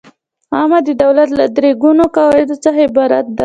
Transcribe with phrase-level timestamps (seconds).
[0.57, 3.39] عامه د دولت له درې ګونو قواوو څخه عبارت ده.